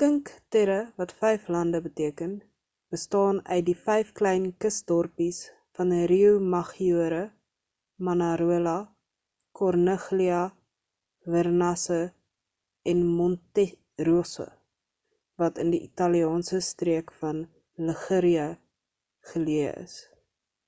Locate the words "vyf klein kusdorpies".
3.86-5.40